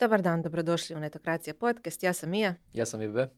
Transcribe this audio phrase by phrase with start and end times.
[0.00, 2.02] Dobar dan, dobrodošli u Netokracija podcast.
[2.02, 3.28] Ja sam Mija, Ja sam Ibe.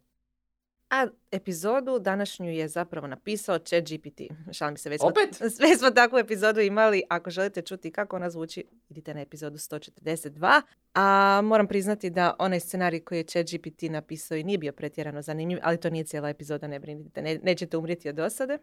[0.90, 4.20] a epizodu današnju je zapravo napisao ChatGPT.
[4.58, 5.34] Šalim se, već smo, Opet?
[5.56, 7.02] sve smo takvu epizodu imali.
[7.08, 10.62] Ako želite čuti kako ona zvuči, idite na epizodu 142.
[10.94, 15.58] A moram priznati da onaj scenarij koji je ChatGPT napisao i nije bio pretjerano zanimljiv,
[15.62, 18.58] ali to nije cijela epizoda, ne brinite, ne, nećete umrijeti od dosade.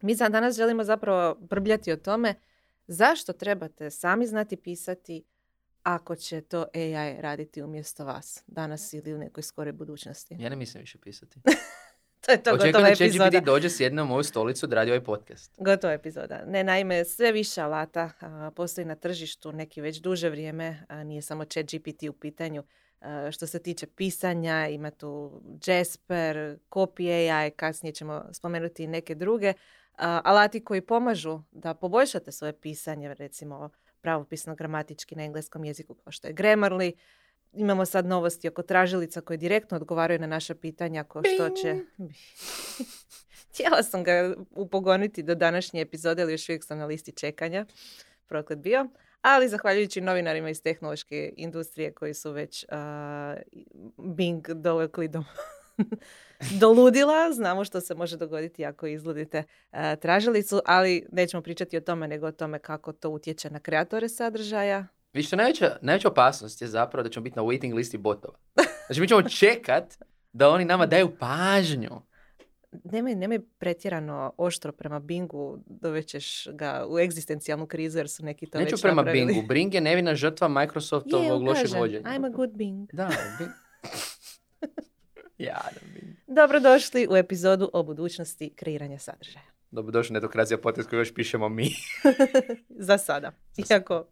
[0.00, 2.34] Mi za danas želimo zapravo brbljati o tome
[2.86, 5.24] zašto trebate sami znati pisati
[5.82, 10.36] ako će to AI raditi umjesto vas, danas ili u nekoj skoroj budućnosti.
[10.38, 11.40] Ja ne mislim više pisati.
[12.20, 13.30] To je to Očekujem gotova da epizoda.
[13.30, 15.54] ChatGPT dođe, sjedne u moju stolicu da radi ovaj podcast.
[15.58, 16.44] Gotova epizoda.
[16.46, 21.22] Ne, naime, sve više alata a, postoji na tržištu neki već duže vrijeme, a, nije
[21.22, 22.62] samo chat GPT u pitanju.
[23.00, 29.14] A, što se tiče pisanja, ima tu Jasper, Copy AI, kasnije ćemo spomenuti i neke
[29.14, 29.52] druge.
[29.98, 33.70] A, alati koji pomažu da poboljšate svoje pisanje, recimo
[34.02, 36.92] pravopisno gramatički na engleskom jeziku kao što je Grammarly.
[37.52, 41.76] Imamo sad novosti oko tražilica koje direktno odgovaraju na naša pitanja kao što će...
[43.50, 47.66] Htjela sam ga upogoniti do današnje epizode, ali još uvijek sam na listi čekanja.
[48.26, 48.88] Proklet bio.
[49.22, 53.36] Ali zahvaljujući novinarima iz tehnološke industrije koji su već a,
[53.96, 55.24] Bing dovekli do,
[56.60, 57.32] do ludila.
[57.32, 62.26] Znamo što se može dogoditi ako izludite a, tražilicu, ali nećemo pričati o tome, nego
[62.26, 64.86] o tome kako to utječe na kreatore sadržaja.
[65.12, 68.38] Više najveća, najveća opasnost je zapravo da ćemo biti na waiting listi botova.
[68.86, 69.98] Znači mi ćemo čekat
[70.32, 71.90] da oni nama daju pažnju.
[72.84, 78.58] Nemoj, nemoj pretjerano oštro prema Bingu, dovećeš ga u egzistencijalnu krizu jer su neki to
[78.58, 79.26] Neću već prema napravili.
[79.26, 79.48] Bingu.
[79.48, 82.10] Bing je nevina žrtva Microsoftovog lošeg vođenja.
[82.10, 82.90] I'm a good Bing.
[82.92, 83.50] Da, Bing.
[85.94, 86.16] Bing.
[86.26, 89.44] Dobrodošli u epizodu o budućnosti kreiranja sadržaja.
[89.70, 91.70] Dobrodošli na Netokracija podcast koji još pišemo mi.
[92.88, 93.32] Za sada.
[93.70, 94.06] Iako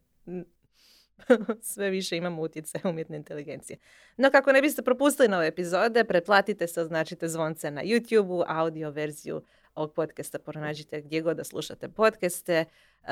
[1.72, 3.78] sve više imamo utjecaj umjetne inteligencije.
[4.16, 9.42] No kako ne biste propustili nove epizode, pretplatite se, označite zvonce na YouTube-u, audio verziju
[9.74, 12.64] ovog podcasta pronađite gdje god da slušate podcaste.
[13.02, 13.08] Uh,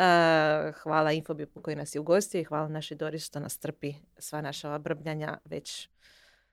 [0.82, 4.78] hvala Infobipu koji nas je ugostio i hvala našoj Doris što nas trpi sva naša
[4.78, 5.88] brbljanja već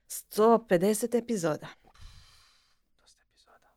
[0.08, 1.68] 150 epizoda.
[3.02, 3.68] Dosta epizoda.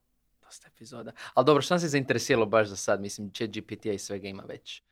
[0.41, 1.13] Dosta epizoda.
[1.35, 3.01] Ali dobro, što nam se zainteresiralo baš za sad?
[3.01, 4.83] Mislim, chat GPT i svega ima već.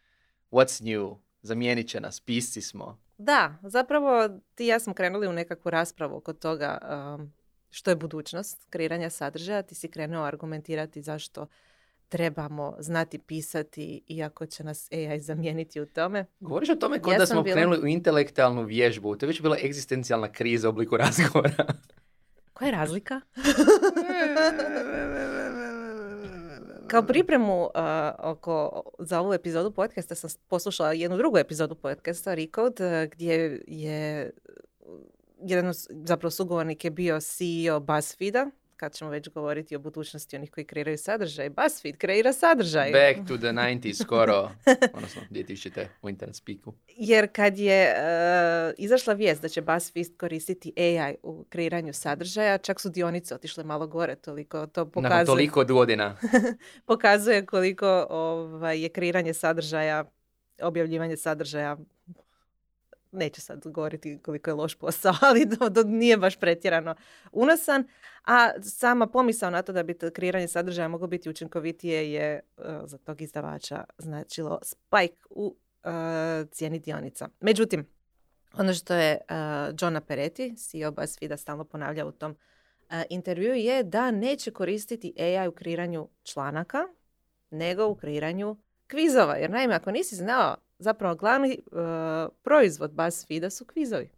[0.51, 1.17] What's new?
[1.43, 2.99] Zamijenit će nas, pisci smo.
[3.19, 6.79] Da, zapravo ti i ja smo krenuli u nekakvu raspravu oko toga
[7.19, 7.33] um,
[7.71, 9.63] što je budućnost kreiranja sadržaja.
[9.63, 11.47] Ti si krenuo argumentirati zašto
[12.09, 16.27] trebamo znati pisati iako će nas AI zamijeniti u tome.
[16.41, 19.17] Govoriš o tome Ja da smo bila- krenuli u intelektualnu vježbu.
[19.17, 21.65] To je već bila egzistencijalna kriza u obliku razgovora.
[22.53, 23.21] Koja je razlika?
[26.87, 27.71] Kao pripremu uh,
[28.21, 34.31] oko, za ovu epizodu podcasta sam poslušala jednu drugu epizodu podcasta Recode uh, gdje je
[34.81, 35.01] uh,
[35.41, 40.65] jedan zapravo sugovornik je bio CEO BuzzFeeda kad ćemo već govoriti o budućnosti onih koji
[40.65, 41.51] kreiraju sadržaj.
[41.51, 42.93] BuzzFeed kreira sadržaj.
[42.93, 44.51] Back to the 90s skoro.
[44.97, 46.75] Odnosno, 2000 u internet speaku.
[46.89, 52.81] Jer kad je uh, izašla vijest da će BuzzFeed koristiti AI u kreiranju sadržaja, čak
[52.81, 55.27] su dionice otišle malo gore, toliko to Nakon pokazuje.
[55.27, 56.17] toliko od godina.
[56.87, 60.05] pokazuje koliko ovaj, je kreiranje sadržaja,
[60.63, 61.77] objavljivanje sadržaja,
[63.15, 66.95] neću sad govoriti koliko je loš posao, ali to, to nije baš pretjerano
[67.33, 67.85] unosan.
[68.25, 72.81] A sama pomisao na to da bi to kreiranje sadržaja moglo biti učinkovitije je eh,
[72.85, 77.29] za tog izdavača značilo spike u eh, cijeni dionica.
[77.41, 77.87] Međutim,
[78.59, 79.37] ono što je uh,
[79.81, 85.49] Johna Peretti, CEO BuzzFeeda, stalno ponavlja u tom uh, intervjuu je da neće koristiti AI
[85.49, 86.79] u kreiranju članaka,
[87.51, 88.57] nego u kreiranju
[88.91, 89.35] kvizova.
[89.35, 91.79] Jer naime, ako nisi znao, zapravo glavni uh,
[92.43, 94.11] proizvod BuzzFeeda su kvizovi.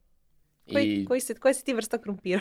[0.72, 2.40] Koji, I koji, si, koji si ti vrsta krumpira?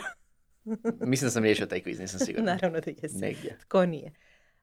[1.00, 2.46] mislim da sam riješio taj kviz, nisam siguran.
[2.54, 3.18] Naravno da jesi.
[3.18, 3.58] Negdje.
[3.60, 4.12] Tko nije?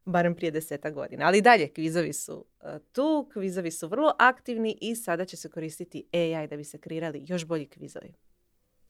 [0.06, 1.26] Barem prije deseta godina.
[1.26, 6.08] Ali dalje, kvizovi su uh, tu, kvizovi su vrlo aktivni i sada će se koristiti
[6.14, 8.14] AI da bi se kreirali još bolji kvizovi.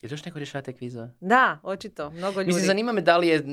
[0.04, 1.10] Je još neko rješava te kvizove?
[1.20, 2.48] Da, očito, mnogo ljudi.
[2.48, 3.44] Mislim, zanima me da li je,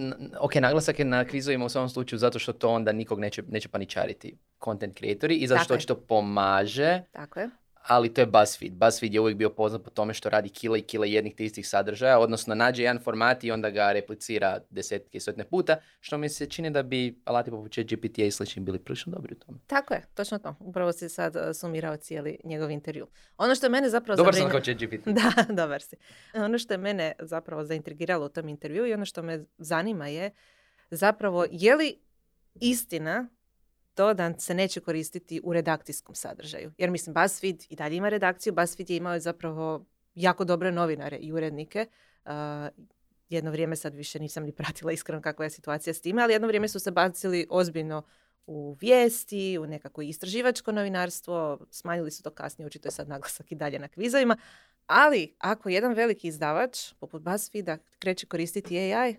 [0.40, 3.68] ok, naglasak je na kvizovima u svom slučaju zato što to onda nikog neće, neće
[3.68, 7.50] paničariti content creatori i zato što očito pomaže, Tako je.
[7.90, 8.72] Ali to je BuzzFeed.
[8.72, 11.68] BuzzFeed je uvijek bio poznat po tome što radi kile i kile jednih te istih
[11.68, 16.28] sadržaja, odnosno nađe jedan format i onda ga replicira desetke i stotine puta, što mi
[16.28, 19.58] se čini da bi alati poput GPT i slični bili prilično dobri u tome.
[19.66, 20.54] Tako je, točno to.
[20.60, 23.06] Upravo si sad uh, sumirao cijeli njegov intervju.
[23.38, 25.06] Ono što je mene zapravo Dobar sam zabrinjalo- kao ChatGPT.
[25.22, 25.96] Da, dobar si.
[26.34, 30.30] Ono što je mene zapravo zaintrigiralo u tom intervju i ono što me zanima je
[30.90, 31.98] zapravo je li
[32.54, 33.28] istina
[34.00, 36.72] to da se neće koristiti u redakcijskom sadržaju.
[36.78, 41.32] Jer mislim, BuzzFeed i dalje ima redakciju, BuzzFeed je imao zapravo jako dobre novinare i
[41.32, 41.86] urednike.
[42.24, 42.32] Uh,
[43.28, 46.48] jedno vrijeme sad više nisam ni pratila iskreno kakva je situacija s time, ali jedno
[46.48, 48.02] vrijeme su se bacili ozbiljno
[48.46, 53.54] u vijesti, u nekako istraživačko novinarstvo, smanjili su to kasnije, očito je sad naglasak i
[53.54, 54.36] dalje na kvizovima,
[54.86, 59.16] ali ako jedan veliki izdavač, poput BuzzFeeda, kreće koristiti AI,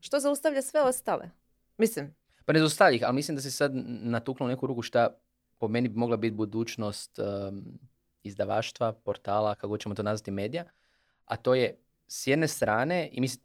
[0.00, 1.30] što zaustavlja sve ostale?
[1.76, 2.14] Mislim.
[2.48, 5.08] Pa ne zaustavlja ih, ali mislim da se sad natuknuo neku ruku šta
[5.58, 7.78] po meni bi mogla biti budućnost um,
[8.22, 10.64] izdavaštva, portala, kako ćemo to nazvati medija,
[11.24, 13.44] a to je s jedne strane, i mislim,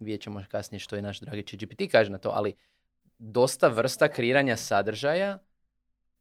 [0.00, 2.54] vidjet ćemo kasnije što je naš dragi GPT kaže na to, ali
[3.18, 5.38] dosta vrsta kreiranja sadržaja,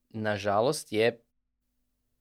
[0.10, 1.22] nažalost, je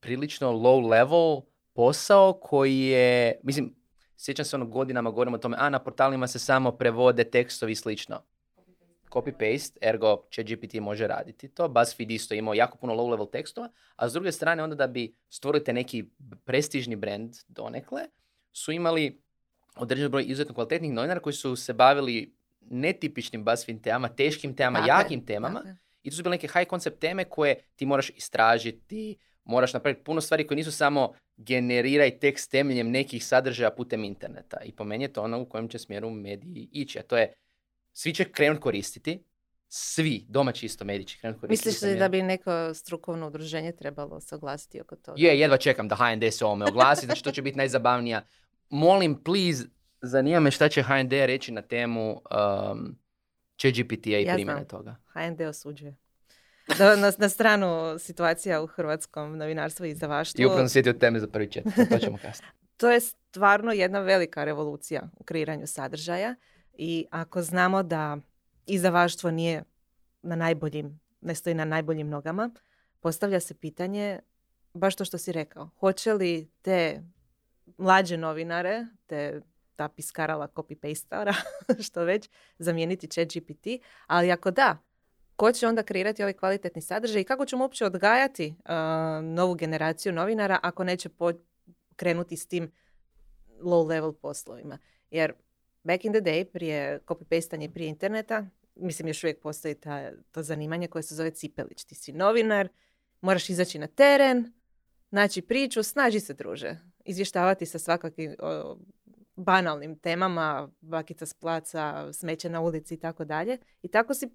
[0.01, 1.43] prilično low level
[1.73, 3.75] posao koji je, mislim,
[4.17, 7.77] sjećam se ono godinama govorimo o tome, a na portalima se samo prevode tekstovi i
[7.77, 8.23] slično.
[9.15, 11.69] Copy-paste, ergo će GPT može raditi to.
[11.69, 15.73] BuzzFeed isto imao jako puno low-level tekstova, a s druge strane onda da bi stvorite
[15.73, 16.05] neki
[16.45, 18.03] prestižni brand donekle,
[18.53, 19.23] su imali
[19.77, 25.27] određen broj izuzetno kvalitetnih novinara koji su se bavili netipičnim BuzzFeed temama, teškim temama, jakim
[25.27, 25.63] temama.
[26.03, 30.21] I to su bile neke high concept teme koje ti moraš istražiti, moraš napraviti puno
[30.21, 34.61] stvari koje nisu samo generiraj tekst temeljem nekih sadržaja putem interneta.
[34.65, 36.99] I po meni je to ono u kojem će smjeru mediji ići.
[36.99, 37.33] A to je,
[37.95, 39.25] svi će krenuti koristiti,
[39.69, 41.69] svi domaći isto mediji će krenuti koristiti.
[41.69, 45.17] Misliš li da bi neko strukovno udruženje trebalo se oglasiti oko toga?
[45.19, 48.23] Je, jedva čekam da HND se ovome oglasi, znači to će biti najzabavnija.
[48.71, 49.65] Molim, please,
[50.03, 52.99] zanima me šta će HND reći na temu um,
[53.63, 54.97] GPT-a i ja primjene toga.
[55.13, 55.97] HND osuđuje.
[56.79, 60.43] Da, na, na stranu situacija u hrvatskom novinarstvu i izdavaštvu.
[60.43, 62.53] I upravo sjetio teme za prvi čet, to ćemo kasnije.
[62.77, 66.35] to je stvarno jedna velika revolucija u kreiranju sadržaja
[66.75, 68.17] i ako znamo da
[68.67, 69.63] izdavaštvo nije
[70.23, 72.51] na najboljim, ne stoji na najboljim nogama,
[73.01, 74.21] postavlja se pitanje,
[74.75, 77.03] baš to što si rekao, hoće li te
[77.79, 79.41] mlađe novinare, te
[79.77, 81.35] ta piskarala copy-pastara,
[81.87, 83.67] što već, zamijeniti chat GPT,
[84.07, 84.79] ali ako da,
[85.37, 88.55] ko će onda kreirati ovaj kvalitetni sadržaj i kako ćemo uopće odgajati
[89.23, 91.09] novu generaciju novinara ako neće
[91.97, 92.73] krenuti s tim
[93.61, 94.79] low level poslovima.
[95.11, 95.33] Jer
[95.85, 100.89] back in the day, prije copy-pastanja prije interneta, mislim još uvijek postoji ta, to zanimanje
[100.89, 101.85] koje se zove cipelić.
[101.85, 102.69] Ti si novinar,
[103.21, 104.53] moraš izaći na teren,
[105.11, 106.77] naći priču, snaži se druže.
[107.05, 108.35] Izvještavati sa svakakvim
[109.37, 113.59] banalnim temama, bakica s placa, smeće na ulici i tako dalje.
[113.83, 114.29] I tako si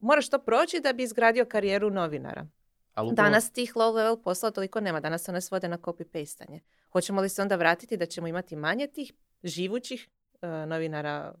[0.00, 2.46] moraš to proći da bi izgradio karijeru novinara.
[2.94, 5.00] Ali Danas tih low level posla toliko nema.
[5.00, 6.60] Danas se one svode na copy-pastanje.
[6.92, 9.12] Hoćemo li se onda vratiti da ćemo imati manje tih
[9.42, 10.08] živućih
[10.46, 11.34] novinara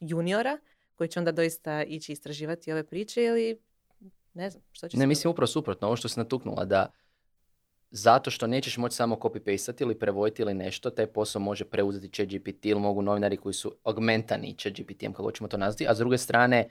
[0.00, 0.58] juniora
[0.94, 3.60] koji će onda doista ići istraživati ove priče ili
[4.34, 5.86] ne znam što će Ne, mislim upravo suprotno.
[5.86, 6.92] Ovo što se natuknula da
[7.90, 12.66] zato što nećeš moći samo copy-pastati ili prevoditi ili nešto, taj posao može preuzeti ChatGPT
[12.66, 16.70] ili mogu novinari koji su augmentani ChatGPT-em, kako ćemo to nazvati, a s druge strane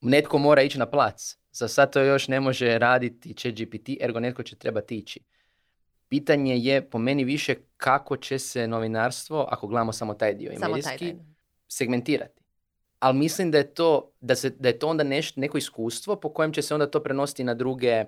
[0.00, 1.38] netko mora ići na plac.
[1.52, 5.20] Za sad to još ne može raditi ChatGPT, ergo netko će trebati ići.
[6.14, 10.58] Pitanje je po meni više kako će se novinarstvo, ako gledamo samo taj dio i
[10.58, 11.14] medijski,
[11.68, 12.42] segmentirati.
[12.98, 16.32] Ali mislim da je to, da se, da je to onda neš, neko iskustvo po
[16.32, 18.04] kojem će se onda to prenositi na druge,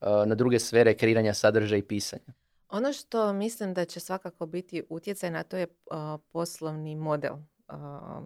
[0.00, 2.32] uh, na druge sfere kreiranja sadržaja i pisanja.
[2.68, 5.96] Ono što mislim da će svakako biti utjecaj na to je uh,
[6.32, 7.38] poslovni model uh,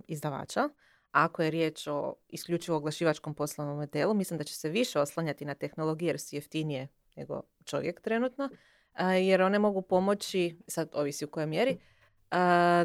[0.07, 0.69] izdavača
[1.11, 5.55] ako je riječ o isključivo oglašivačkom poslovnom modelu, mislim da će se više oslanjati na
[5.55, 8.49] tehnologije jer su jeftinije nego čovjek trenutno,
[8.99, 11.79] jer one mogu pomoći, sad ovisi u kojoj mjeri,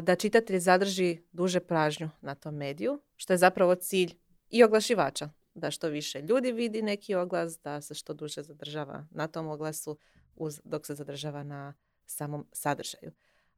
[0.02, 4.14] da čitatelj zadrži duže pražnju na tom mediju, što je zapravo cilj
[4.50, 9.26] i oglašivača, da što više ljudi vidi neki oglas, da se što duže zadržava na
[9.26, 9.98] tom oglasu
[10.36, 11.74] uz, dok se zadržava na
[12.06, 13.12] samom sadržaju.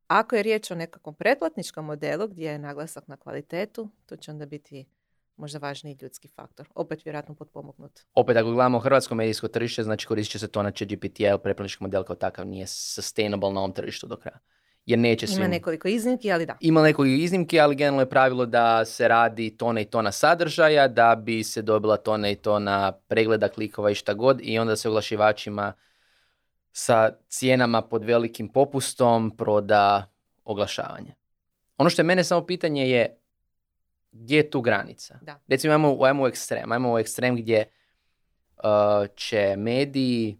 [0.06, 4.46] Ako je riječ o nekakvom pretplatničkom modelu gdje je naglasak na kvalitetu, to će onda
[4.46, 4.86] biti
[5.36, 6.68] možda važniji ljudski faktor.
[6.74, 8.00] Opet vjerojatno potpomognut.
[8.14, 11.84] Opet ako gledamo hrvatsko medijsko tržište, znači koristit će se to na ChatGPT, jer pretplatnički
[11.84, 14.38] model kao takav nije sustainable na ovom tržištu do kraja.
[14.86, 16.56] Jer neće Ima nekoliko iznimki, ali da.
[16.60, 21.14] Ima nekoliko iznimki, ali generalno je pravilo da se radi tona i tona sadržaja, da
[21.14, 25.72] bi se dobila tona i tona pregleda klikova i šta god i onda se oglašivačima
[26.72, 30.12] sa cijenama pod velikim popustom proda
[30.44, 31.14] oglašavanje.
[31.76, 33.21] Ono što je mene samo pitanje je
[34.12, 35.18] gdje je tu granica?
[35.22, 35.40] Da.
[35.48, 37.64] Recimo ajmo, ajmo u ekstrem, ajmo u ekstrem gdje
[38.56, 38.62] uh,
[39.16, 40.38] će mediji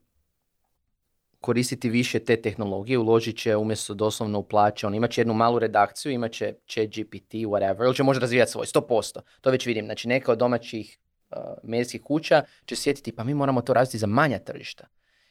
[1.41, 5.59] koristiti više te tehnologije, uložit će umjesto doslovno u plaće, on imat će jednu malu
[5.59, 6.33] redakciju, imat
[6.67, 9.21] će GPT, whatever, ili će možda razvijati svoj, 100%.
[9.41, 9.85] To već vidim.
[9.85, 10.99] Znači neka od domaćih
[11.31, 14.87] uh, medijskih kuća će sjetiti, pa mi moramo to razviti za manja tržišta.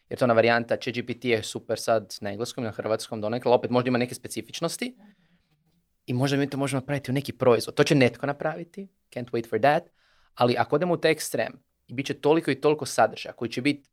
[0.09, 3.71] jer to ona varijanta ChatGPT je super sad na engleskom i na hrvatskom donekle, opet
[3.71, 4.95] možda ima neke specifičnosti
[6.11, 7.75] i možda mi to možemo napraviti u neki proizvod.
[7.75, 9.83] To će netko napraviti, can't wait for that,
[10.35, 11.53] ali ako odemo u taj ekstrem
[11.87, 13.89] i bit će toliko i toliko sadržaja koji će biti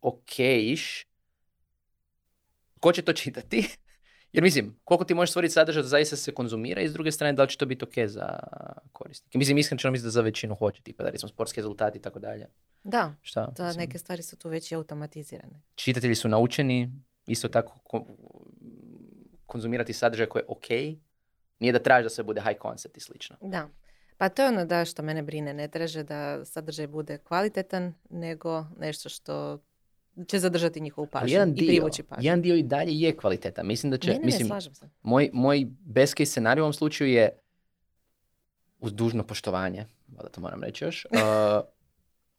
[0.00, 1.06] ok-iš,
[2.80, 3.68] ko će to čitati?
[4.32, 7.32] Jer mislim, koliko ti možeš stvoriti sadržaj da zaista se konzumira i s druge strane
[7.32, 8.38] da li će to biti ok za
[8.92, 9.38] korisnike.
[9.38, 12.46] Mislim, iskreno mislim da za većinu hoće, tipa da recimo sportski rezultati i tako dalje.
[12.84, 13.52] Da, Šta?
[13.56, 15.62] da Mislim, neke stvari su tu već i automatizirane.
[15.74, 16.92] Čitatelji su naučeni
[17.26, 18.06] isto tako ko-
[19.46, 20.98] konzumirati sadržaj koji je ok.
[21.60, 23.36] Nije da traži da sve bude high concept i slično.
[23.40, 23.68] Da.
[24.18, 25.54] Pa to je ono da što mene brine.
[25.54, 29.58] Ne traže da sadržaj bude kvalitetan, nego nešto što
[30.26, 32.24] će zadržati njihovu pažnju jedan i dio, privući pažnju.
[32.24, 33.66] jedan dio i dalje je kvalitetan.
[33.66, 34.88] Mislim da će, ne, ne, ne, mislim, slažem se.
[35.02, 37.38] moj, moj best case scenarij u ovom slučaju je
[38.80, 41.18] uz dužno poštovanje, da to moram reći još, uh,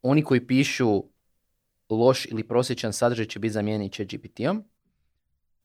[0.02, 1.04] oni koji pišu
[1.90, 4.64] loš ili prosječan sadržaj će biti zamijenjeni chat GPT-om,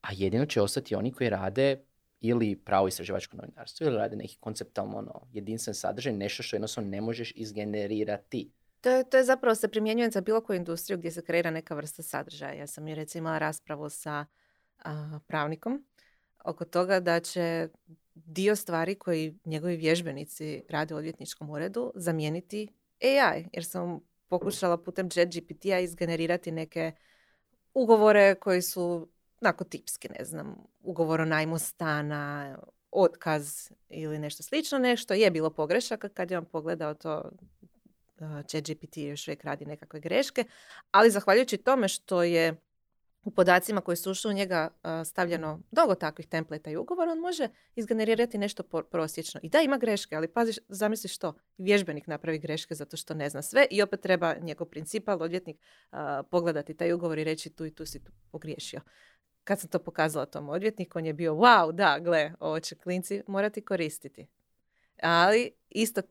[0.01, 1.83] a jedino će ostati oni koji rade
[2.27, 7.01] ili pravo istraživačko novinarstvo ili rade neki konceptualno ono, jedinstven sadržaj, nešto što jednostavno ne
[7.01, 8.51] možeš izgenerirati.
[8.81, 11.75] To je, to je zapravo se primjenjuje za bilo koju industriju gdje se kreira neka
[11.75, 12.53] vrsta sadržaja.
[12.53, 14.25] Ja sam i recimo imala raspravu sa
[14.83, 15.85] a, pravnikom
[16.45, 17.69] oko toga da će
[18.15, 22.67] dio stvari koji njegovi vježbenici rade u odvjetničkom uredu zamijeniti
[23.01, 23.45] AI.
[23.53, 26.91] Jer sam pokušala putem chat GPT-a izgenerirati neke
[27.73, 29.09] ugovore koji su
[29.41, 32.57] onako tipski, ne znam, ugovor o najmu stana,
[32.91, 37.31] otkaz ili nešto slično, nešto je bilo pogrešaka kad je on pogledao to
[38.47, 40.43] ChatGPT još uvijek radi nekakve greške,
[40.91, 42.55] ali zahvaljujući tome što je
[43.23, 47.19] u podacima koji su ušli u njega a, stavljeno mnogo takvih templeta i ugovora, on
[47.19, 49.39] može izgenerirati nešto prosječno.
[49.43, 53.41] I da, ima greške, ali pazi, zamisli što, vježbenik napravi greške zato što ne zna
[53.41, 55.57] sve i opet treba njegov principal, odvjetnik,
[55.91, 58.81] a, pogledati taj ugovor i reći tu i tu si tu pogriješio.
[59.45, 63.21] Kad sam to pokazala tom odvjetniku, on je bio, wow, da, gle, ovo će klinci
[63.27, 64.27] morati koristiti.
[65.01, 66.01] Ali isto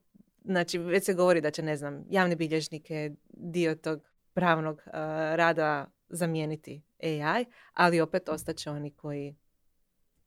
[0.45, 4.00] znači već se govori da će, ne znam, javne bilježnike, dio tog
[4.35, 4.93] pravnog uh,
[5.35, 9.37] rada zamijeniti AI, ali opet ostaće oni koji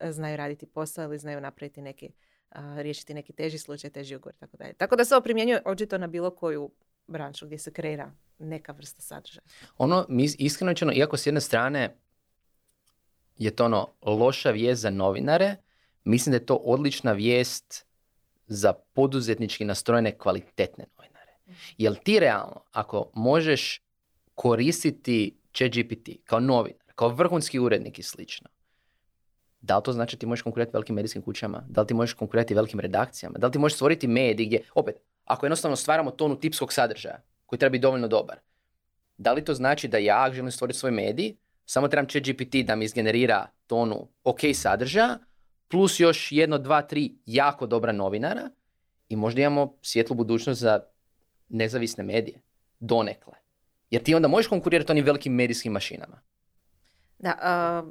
[0.00, 2.12] uh, znaju raditi posao ili znaju napraviti neki,
[2.50, 4.72] uh, riješiti neki teži slučaj, teži ugovor, tako dalje.
[4.72, 6.70] Tako da se ovo primjenjuje očito na bilo koju
[7.06, 9.42] branšu gdje se kreira neka vrsta sadržaja.
[9.78, 10.06] Ono,
[10.38, 11.96] iskreno iako s jedne strane
[13.38, 15.56] je to ono loša vijest za novinare,
[16.04, 17.86] mislim da je to odlična vijest
[18.46, 21.32] za poduzetnički nastrojene kvalitetne novinare.
[21.78, 23.82] Jel ti realno, ako možeš
[24.34, 28.48] koristiti ChatGPT kao novinar, kao vrhunski urednik i slično,
[29.60, 31.64] da li to znači ti možeš konkurirati velikim medijskim kućama?
[31.68, 33.38] Da li ti možeš konkurirati velikim redakcijama?
[33.38, 37.58] Da li ti možeš stvoriti medij gdje, opet, ako jednostavno stvaramo tonu tipskog sadržaja koji
[37.58, 38.38] treba biti dovoljno dobar,
[39.16, 41.34] da li to znači da ja želim stvoriti svoj medij,
[41.70, 45.18] samo trebam ChatGPT da mi izgenerira tonu ok sadržaja,
[45.68, 48.50] plus još jedno, dva, tri jako dobra novinara
[49.08, 50.80] i možda imamo svjetlu budućnost za
[51.48, 52.40] nezavisne medije.
[52.80, 53.34] Donekle.
[53.90, 56.20] Jer ti onda možeš konkurirati onim velikim medijskim mašinama.
[57.18, 57.82] Da, a,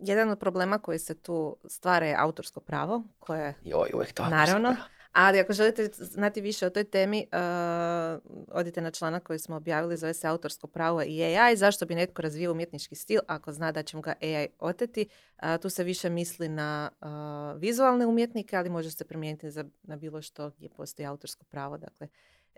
[0.00, 4.26] jedan od problema koji se tu stvara je autorsko pravo, koje Joj, uvijek to.
[4.28, 4.76] Naravno.
[5.12, 9.96] Ali ako želite znati više o toj temi, uh, odite na članak koji smo objavili,
[9.96, 11.56] zove se Autorsko pravo i AI.
[11.56, 15.06] Zašto bi netko razvio umjetnički stil ako zna da će mu ga AI oteti?
[15.42, 19.96] Uh, tu se više misli na uh, vizualne umjetnike, ali može se primijeniti za, na
[19.96, 21.78] bilo što gdje postoji autorsko pravo.
[21.78, 22.08] Dakle,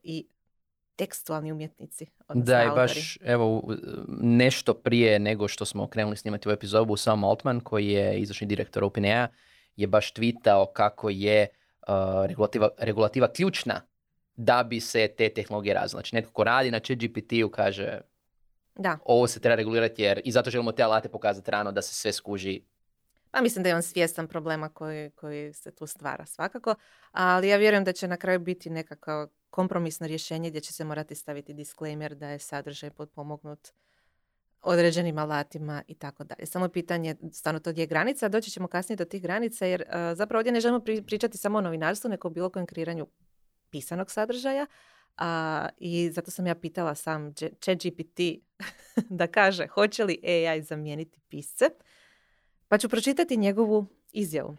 [0.02, 0.26] i
[0.96, 2.06] tekstualni umjetnici.
[2.34, 3.62] Da, i baš evo
[4.20, 8.84] nešto prije nego što smo krenuli snimati u epizodu, Sam Altman, koji je izvršni direktor
[8.84, 9.26] OpenAI,
[9.76, 11.63] je baš tweetao kako je uh,
[12.26, 13.80] regulativa, regulativa ključna
[14.36, 16.00] da bi se te tehnologije razvile.
[16.00, 18.00] Znači netko ko radi na ChatGPT-u kaže
[18.74, 21.94] Da, ovo se treba regulirati jer i zato želimo te alate pokazati rano da se
[21.94, 22.62] sve skuži.
[23.30, 26.74] pa mislim da je on svjestan problema koji, koji se tu stvara svakako,
[27.12, 31.14] ali ja vjerujem da će na kraju biti nekakvo kompromisno rješenje gdje će se morati
[31.14, 33.68] staviti disclaimer da je sadržaj potpomognut
[34.64, 36.46] određenim alatima i tako dalje.
[36.46, 39.84] Samo je pitanje stvarno to gdje je granica, doći ćemo kasnije do tih granica jer
[39.88, 43.06] a, zapravo ovdje ne želimo pri- pričati samo o novinarstvu, nego o bilo kojem kreiranju
[43.70, 44.66] pisanog sadržaja.
[45.16, 48.20] A, I zato sam ja pitala sam ChatGPT
[49.18, 51.64] da kaže hoće li AI zamijeniti pisce.
[52.68, 54.56] Pa ću pročitati njegovu izjavu.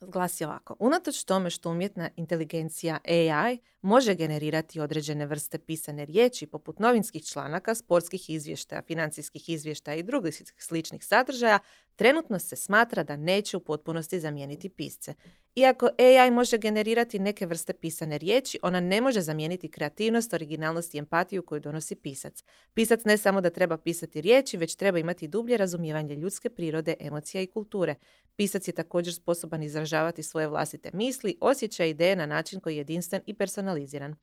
[0.00, 0.76] Glasi ovako.
[0.78, 7.74] Unatoč tome što umjetna inteligencija AI može generirati određene vrste pisane riječi poput novinskih članaka,
[7.74, 11.58] sportskih izvještaja, financijskih izvještaja i drugih sličnih sadržaja,
[11.96, 15.14] Trenutno se smatra da neće u potpunosti zamijeniti pisce.
[15.54, 20.98] Iako AI može generirati neke vrste pisane riječi, ona ne može zamijeniti kreativnost, originalnost i
[20.98, 22.44] empatiju koju donosi pisac.
[22.74, 27.42] Pisac ne samo da treba pisati riječi, već treba imati dublje razumijevanje ljudske prirode, emocija
[27.42, 27.94] i kulture.
[28.36, 33.22] Pisac je također sposoban izražavati svoje vlastite misli, osjećaje ideje na način koji je jedinstven
[33.26, 34.16] i personaliziran.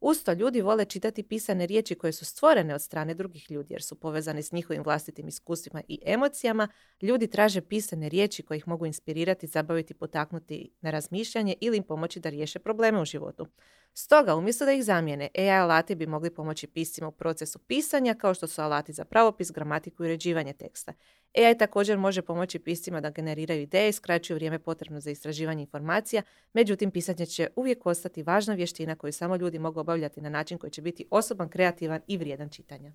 [0.00, 3.94] Usto ljudi vole čitati pisane riječi koje su stvorene od strane drugih ljudi jer su
[3.94, 6.68] povezane s njihovim vlastitim iskustvima i emocijama.
[7.02, 12.20] Ljudi traže pisane riječi koje ih mogu inspirirati, zabaviti, potaknuti na razmišljanje ili im pomoći
[12.20, 13.46] da riješe probleme u životu.
[13.94, 18.34] Stoga, umjesto da ih zamijene, AI alati bi mogli pomoći piscima u procesu pisanja kao
[18.34, 20.92] što su alati za pravopis, gramatiku i uređivanje teksta.
[21.36, 26.90] AI također može pomoći piscima da generiraju ideje, skraćuju vrijeme potrebno za istraživanje informacija, međutim
[26.90, 30.82] pisanje će uvijek ostati važna vještina koju samo ljudi mogu obavljati na način koji će
[30.82, 32.92] biti osoban, kreativan i vrijedan čitanja.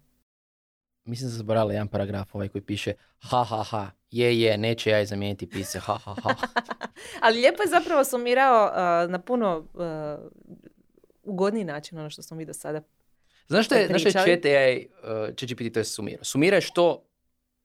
[1.06, 4.90] Mislim da sam zaboravila jedan paragraf ovaj koji piše ha ha ha, je je, neće
[4.90, 6.36] ja zamijeniti pise, ha ha ha.
[7.24, 9.84] Ali lijepo je zapravo sumirao uh, na puno uh,
[11.24, 12.82] ugodniji način ono što smo mi do sada
[13.48, 16.24] Znaš što je, znaš je chat AI, uh, ChatGPT to je sumirao?
[16.24, 17.10] Sumira je što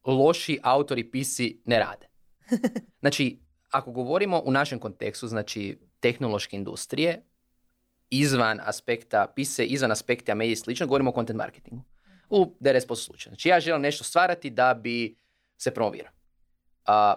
[0.05, 2.07] loši autori pisi ne rade.
[3.01, 3.39] Znači,
[3.71, 7.23] ako govorimo u našem kontekstu, znači tehnološke industrije,
[8.11, 11.83] izvan aspekta pise, izvan aspekta medije i slično, govorimo o content marketingu.
[12.31, 13.31] U 90% slučaja.
[13.31, 15.17] Znači, ja želim nešto stvarati da bi
[15.57, 16.13] se promovirao.
[16.87, 17.15] A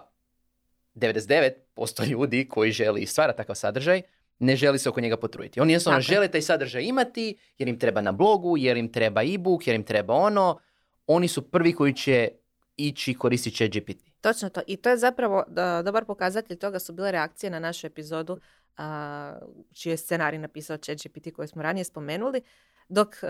[0.94, 4.02] 99% ljudi koji želi stvarati takav sadržaj,
[4.38, 5.60] ne želi se oko njega potruditi.
[5.60, 9.66] Oni jednostavno žele taj sadržaj imati, jer im treba na blogu, jer im treba e-book,
[9.66, 10.58] jer im treba ono.
[11.06, 12.28] Oni su prvi koji će
[12.76, 14.12] ići koristiti će GPT.
[14.20, 14.60] Točno to.
[14.66, 15.44] I to je zapravo
[15.84, 18.38] dobar pokazatelj toga su bile reakcije na našu epizodu
[18.76, 19.38] a,
[19.72, 22.42] čiji je scenarij napisao ChatGPT koji smo ranije spomenuli,
[22.88, 23.26] dok e,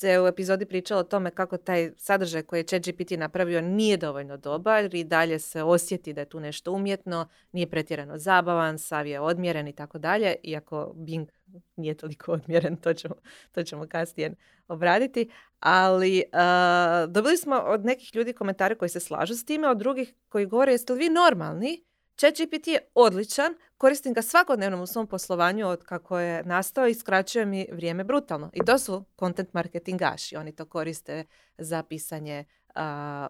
[0.00, 4.36] se u epizodi pričalo o tome kako taj sadržaj koji je ChatGPT napravio nije dovoljno
[4.36, 9.20] dobar i dalje se osjeti da je tu nešto umjetno, nije pretjerano zabavan, sav je
[9.20, 11.28] odmjeren i tako dalje, iako Bing
[11.76, 13.14] nije toliko odmjeren, to ćemo,
[13.52, 14.34] to ćemo kasnije
[14.68, 15.30] obraditi,
[15.60, 16.22] ali
[17.08, 20.72] dobili smo od nekih ljudi komentare koji se slažu s time, od drugih koji govore
[20.72, 21.89] jeste li vi normalni?
[22.20, 27.46] ChatGPT je odličan, koristim ga svakodnevno u svom poslovanju od kako je nastao i skraćuje
[27.46, 28.50] mi vrijeme brutalno.
[28.52, 30.36] I to su content marketingaši.
[30.36, 31.24] Oni to koriste
[31.58, 32.44] za pisanje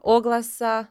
[0.02, 0.86] oglasa,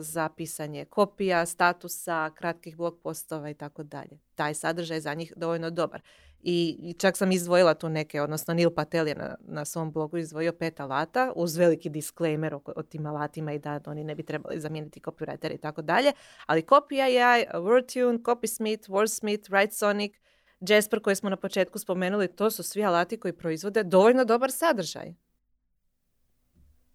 [0.00, 4.18] za pisanje kopija, statusa, kratkih blog postova i tako dalje.
[4.34, 6.00] Taj sadržaj je za njih dovoljno dobar.
[6.44, 10.80] I, čak sam izdvojila tu neke, odnosno Neil Patel je na, svom blogu izdvojio pet
[10.80, 15.00] alata uz veliki disclaimer o, o tim alatima i da oni ne bi trebali zamijeniti
[15.00, 16.12] copywriter i tako dalje.
[16.46, 20.12] Ali kopija je WordTune, CopySmith, WordSmith, WriteSonic,
[20.60, 25.14] Jasper koji smo na početku spomenuli, to su svi alati koji proizvode dovoljno dobar sadržaj.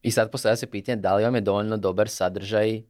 [0.07, 2.81] I sad postavlja se pitanje da li vam je dovoljno dobar sadržaj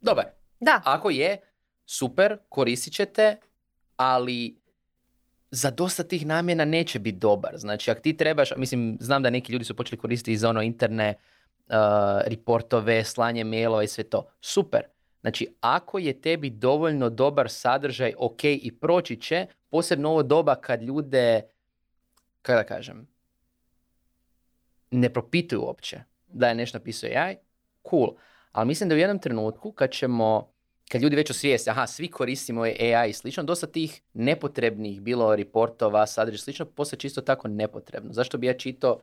[0.00, 0.24] dobar.
[0.60, 0.80] Da.
[0.84, 1.40] Ako je,
[1.86, 3.36] super, koristit ćete,
[3.96, 4.60] ali
[5.50, 7.58] za dosta tih namjena neće biti dobar.
[7.58, 11.14] Znači, ako ti trebaš, mislim, znam da neki ljudi su počeli koristiti za ono interne
[11.14, 11.74] uh,
[12.26, 14.26] reportove, slanje mailova i sve to.
[14.40, 14.82] Super.
[15.20, 20.82] Znači, ako je tebi dovoljno dobar sadržaj, ok, i proći će, posebno ovo doba kad
[20.82, 21.42] ljude,
[22.42, 23.15] kada da kažem,
[24.96, 27.36] ne propituju uopće da je nešto napisao AI,
[27.90, 28.14] cool.
[28.52, 30.52] Ali mislim da u jednom trenutku kad ćemo
[30.88, 36.06] kad ljudi već osvijeste, aha, svi koristimo AI i slično, dosta tih nepotrebnih, bilo reportova,
[36.06, 38.12] sadržaj i slično, postaje čisto tako nepotrebno.
[38.12, 39.00] Zašto bi ja čitao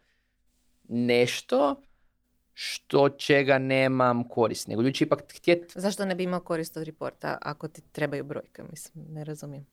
[0.89, 1.75] nešto
[2.53, 5.79] što čega nemam korist, nego ljudi će ipak htjeti...
[5.79, 9.65] Zašto ne bi imao korist od reporta ako ti trebaju brojke, mislim, ne razumijem.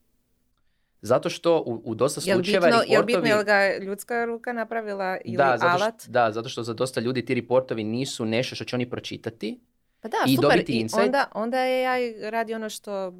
[1.03, 3.29] Zato što u, u dosta slučajeva jel bitno, reportovi...
[3.29, 6.07] Jel bitno, ga ljudska ruka napravila ili da, zato što, alat?
[6.09, 9.61] Da, zato što za dosta ljudi ti reportovi nisu nešto što će oni pročitati,
[10.01, 10.65] pa da, i super.
[10.69, 13.13] I onda, onda je ja radi ono što,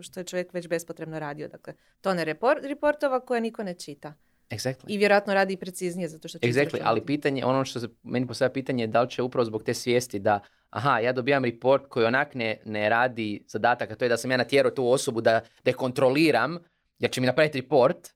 [0.00, 1.48] što je čovjek već bespotrebno radio.
[1.48, 4.14] Dakle, to ne report, reportova koje niko ne čita.
[4.50, 4.84] Exactly.
[4.86, 8.52] I vjerojatno radi preciznije zato što će Exactly, ali pitanje, ono što se meni postavlja
[8.52, 12.06] pitanje je da li će upravo zbog te svijesti da aha, ja dobijam report koji
[12.06, 15.40] onak ne, ne radi zadatak, a to je da sam ja natjerao tu osobu da,
[15.64, 16.58] da je kontroliram,
[17.02, 18.08] jer će mi napraviti report,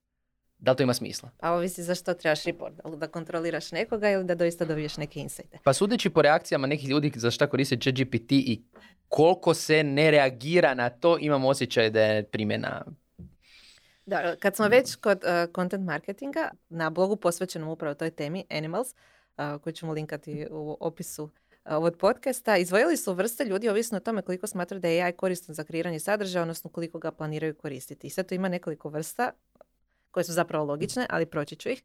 [0.57, 1.29] da li to ima smisla?
[1.37, 5.59] Pa ovisi zašto trebaš report, da kontroliraš nekoga ili da doista dobiješ neke insajte.
[5.63, 8.61] Pa sudeći po reakcijama nekih ljudi za šta koriste ChatGPT i
[9.07, 12.85] koliko se ne reagira na to, imam osjećaj da je primjena
[14.07, 18.87] da, kad smo već kod uh, content marketinga, na blogu posvećenom upravo toj temi Animals,
[19.37, 21.29] uh, koju ćemo linkati u opisu
[21.69, 25.55] ovog podcasta, izvojili su vrste ljudi ovisno o tome koliko smatraju da je AI koristan
[25.55, 28.07] za kreiranje sadržaja, odnosno koliko ga planiraju koristiti.
[28.07, 29.31] I sad tu ima nekoliko vrsta
[30.11, 31.83] koje su zapravo logične, ali proći ću ih.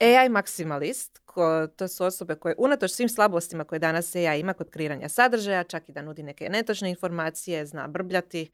[0.00, 4.70] AI maksimalist, ko, to su osobe koje unatoč svim slabostima koje danas AI ima kod
[4.70, 8.50] kreiranja sadržaja, čak i da nudi neke netočne informacije, zna brbljati,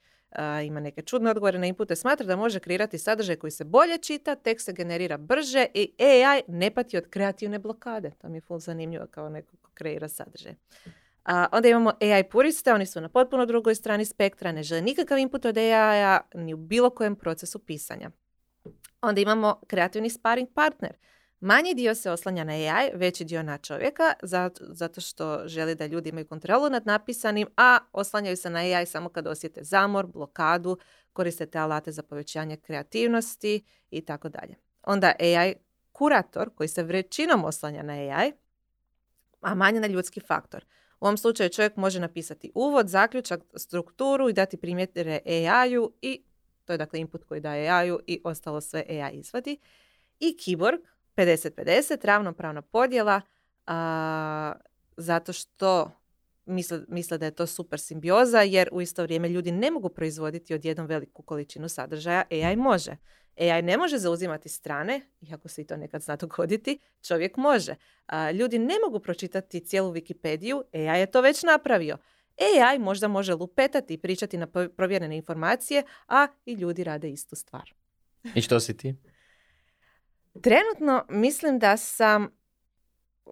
[0.65, 4.35] ima neke čudne odgovore na inpute, smatra da može kreirati sadržaj koji se bolje čita,
[4.35, 8.11] tekst se generira brže i AI ne pati od kreativne blokade.
[8.19, 10.55] To mi je full zanimljivo kao neko ko kreira sadržaj.
[11.25, 15.19] A, onda imamo AI puriste, oni su na potpuno drugoj strani spektra, ne žele nikakav
[15.19, 18.11] input od AI-a ni u bilo kojem procesu pisanja.
[19.01, 20.97] Onda imamo kreativni sparring partner.
[21.41, 24.13] Manji dio se oslanja na AI, veći dio na čovjeka,
[24.73, 29.09] zato što želi da ljudi imaju kontrolu nad napisanim, a oslanjaju se na AI samo
[29.09, 30.79] kad osjete zamor, blokadu,
[31.13, 34.55] koriste te alate za povećanje kreativnosti i tako dalje.
[34.83, 35.55] Onda AI
[35.93, 38.33] kurator, koji se većinom oslanja na AI,
[39.41, 40.65] a manje na ljudski faktor.
[41.01, 46.23] U ovom slučaju čovjek može napisati uvod, zaključak, strukturu i dati primjere AI-u i
[46.65, 49.59] to je dakle input koji daje AI-u i ostalo sve AI izvadi.
[50.21, 50.81] I Kiborg,
[51.17, 53.21] 50-50, ravnopravna podjela,
[53.67, 54.53] a,
[54.97, 55.91] zato što
[56.47, 60.55] misle, misle da je to super simbioza, jer u isto vrijeme ljudi ne mogu proizvoditi
[60.55, 62.97] odjednom veliku količinu sadržaja, AI može.
[63.41, 65.01] AI ne može zauzimati strane,
[65.31, 67.75] iako se i to nekad zna dogoditi, čovjek može.
[68.07, 71.99] A, ljudi ne mogu pročitati cijelu Wikipediju, AI je to već napravio.
[72.41, 77.75] AI možda može lupetati i pričati na provjerene informacije, a i ljudi rade istu stvar.
[78.35, 78.95] I što si ti?
[80.43, 82.40] Trenutno mislim da sam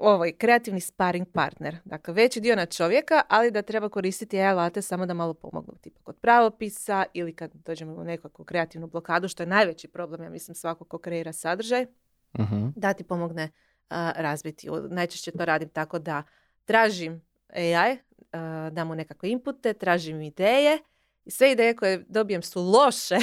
[0.00, 1.76] ovaj kreativni sparring partner.
[1.84, 5.74] Dakle, veći dio na čovjeka, ali da treba koristiti AI alate samo da malo pomognu.
[5.80, 10.30] Tipa kod pravopisa ili kad dođemo u nekakvu kreativnu blokadu, što je najveći problem, ja
[10.30, 14.68] mislim, svako ko kreira sadržaj, uh da ti pomogne uh, razbiti.
[14.90, 16.22] Najčešće to radim tako da
[16.64, 20.78] tražim AI, uh, dam mu nekakve inpute, tražim ideje
[21.24, 23.16] i sve ideje koje dobijem su loše,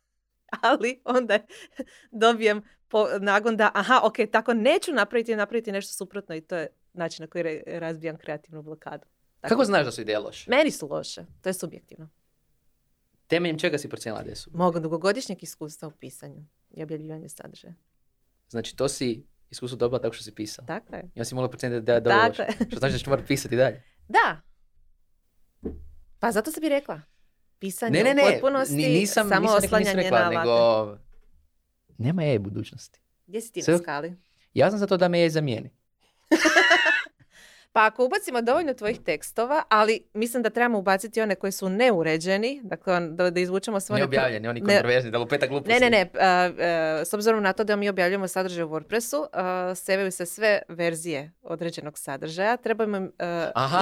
[0.62, 1.38] ali onda
[2.10, 6.68] dobijem po, nagon da, aha, ok, tako neću napraviti, napraviti nešto suprotno i to je
[6.92, 9.06] način na koji razbijam kreativnu blokadu.
[9.40, 9.48] Tako.
[9.48, 10.50] Kako znaš da su ideje loše?
[10.50, 12.08] Meni su loše, to je subjektivno.
[13.26, 14.50] Temeljem čega si procijenila da su?
[14.54, 17.74] Mogu dugogodišnjeg iskustva u pisanju i objavljivanju sadržaja.
[18.48, 20.66] Znači, to si iskustvo dobila tako što si pisala?
[20.66, 21.10] Tako je.
[21.14, 22.46] Ja si mogla procijeniti da je dobro loše.
[22.70, 23.82] Što znači da ću morati pisati dalje?
[24.08, 24.40] Da.
[26.18, 27.00] Pa zato sam bi rekla.
[27.58, 28.22] Pisanje ne, ne, ne.
[28.22, 31.07] u potpunosti, nisam, samo nisam, oslanjanje nisam rekla, na nego
[31.98, 33.00] nema je budućnosti.
[33.26, 34.16] Gdje si ti na skali?
[34.54, 35.70] Ja sam za to da me je zamijeni.
[37.78, 42.60] Pa ako ubacimo dovoljno tvojih tekstova, ali mislim da trebamo ubaciti one koji su neuređeni,
[42.64, 44.00] dakle da, da izvučemo sve one...
[44.00, 45.80] Neobjavljeni, oni kontroverzni, da lupeta gluposti.
[45.80, 49.18] Ne, ne, ne, s obzirom na to da mi objavljujemo sadržaj u WordPressu,
[50.06, 53.02] uh, se sve verzije određenog sadržaja, trebamo im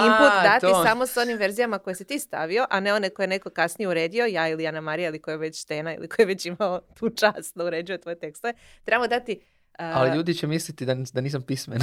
[0.05, 3.49] input dati samo s onim verzijama koje si ti stavio, a ne one koje neko
[3.49, 6.45] kasnije uredio, ja ili Ana Marija ili koja je već Štena ili koja je već
[6.45, 8.53] imao tu čast da uređuje tvoje tekstove.
[8.83, 9.41] Trebamo dati...
[9.77, 11.79] Ali ljudi će misliti da, da nisam pismen.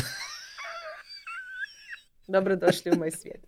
[2.26, 3.44] Dobro došli u moj svijet.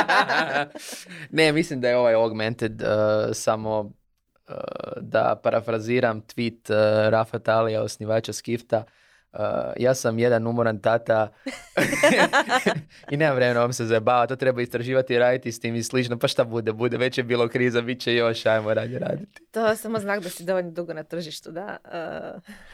[1.30, 2.88] ne, mislim da je ovaj augmented uh,
[3.32, 4.54] samo uh,
[5.00, 8.84] da parafraziram tweet uh, Rafa Talija, osnivača Skifta.
[9.32, 9.40] Uh,
[9.76, 11.32] ja sam jedan umoran tata
[13.10, 16.18] i nemam vremena vam se zajebava, to treba istraživati i raditi s tim i slično,
[16.18, 19.42] pa šta bude, bude, već je bilo kriza, bit će još, ajmo raditi raditi.
[19.50, 21.76] To je samo znak da si dovoljno dugo na tržištu, da.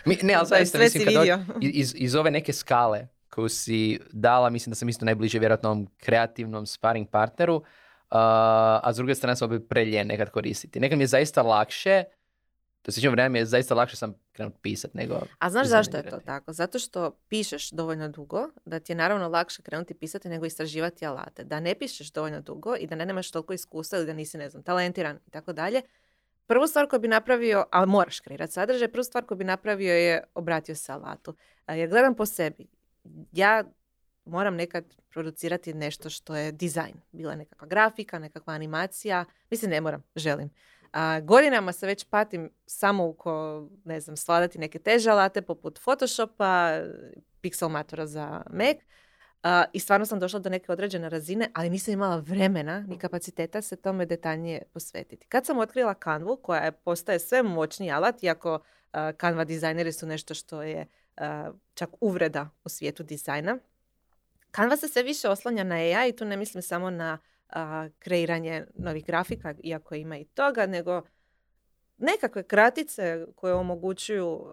[0.05, 4.71] Mi, ne, ali zaista mislim, kad iz, iz ove neke skale, koju si dala, mislim
[4.71, 7.63] da sam isto najbliže vjerojatnom kreativnom sparring partneru, uh,
[8.83, 10.81] a s druge strane sam bi preljen nekad koristiti.
[10.81, 12.05] Nekad mi je zaista lakše,
[12.83, 15.21] to sjećam vrijeme je zaista lakše sam krenut pisat nego...
[15.39, 16.53] A znaš zašto je to tako?
[16.53, 21.45] Zato što pišeš dovoljno dugo, da ti je naravno lakše krenuti pisati nego istraživati alate.
[21.45, 24.49] Da ne pišeš dovoljno dugo i da ne nemaš toliko iskustva ili da nisi, ne
[24.51, 25.83] znam, talentiran i tako dalje,
[26.51, 30.25] Prvu stvar koju bi napravio, ali moraš kreirati sadržaj, prvu stvar koju bi napravio je
[30.35, 31.35] obratio se alatu.
[31.69, 32.67] Jer gledam po sebi,
[33.33, 33.65] ja
[34.25, 36.95] moram nekad producirati nešto što je dizajn.
[37.13, 39.25] Bila nekakva grafika, nekakva animacija.
[39.51, 40.51] Mislim, ne moram, želim.
[40.93, 46.81] A, godinama se već patim samo uko, ne znam, sladati neke teže alate poput Photoshopa,
[47.43, 48.77] Pixelmatora za Mac.
[49.73, 53.77] I stvarno sam došla do neke određene razine, ali nisam imala vremena ni kapaciteta se
[53.77, 55.27] tome detaljnije posvetiti.
[55.27, 58.59] Kad sam otkrila Canvu, koja je, postaje sve moćniji alat, iako
[59.21, 60.87] Canva dizajneri su nešto što je
[61.75, 63.59] čak uvreda u svijetu dizajna.
[64.51, 67.19] Canva se sve više oslanja na AI i tu ne mislim samo na
[67.99, 71.03] kreiranje novih grafika, iako ima i toga, nego
[71.99, 74.47] nekakve kratice koje omogućuju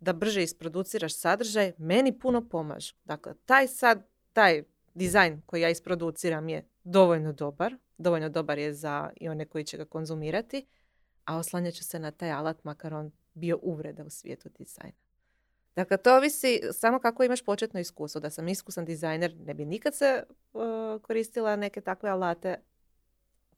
[0.00, 2.94] da brže isproduciraš sadržaj, meni puno pomažu.
[3.04, 4.62] Dakle, taj sad, taj
[4.94, 9.76] dizajn koji ja isproduciram je dovoljno dobar, dovoljno dobar je za i one koji će
[9.76, 10.66] ga konzumirati,
[11.24, 15.05] a oslanjat ću se na taj alat makar on bio uvreda u svijetu dizajna.
[15.76, 18.20] Dakle, to ovisi samo kako imaš početno iskustvo.
[18.20, 20.22] Da sam iskusan dizajner, ne bi nikad se
[21.02, 22.56] koristila neke takve alate.